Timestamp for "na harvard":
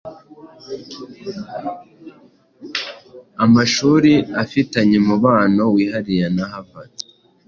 6.35-6.93